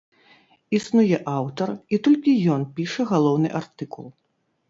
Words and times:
Існуе 0.77 1.17
аўтар, 1.33 1.69
і 1.95 1.99
толькі 2.07 2.33
ён 2.55 2.65
піша 2.79 3.07
галоўны 3.13 3.49
артыкул. 3.59 4.05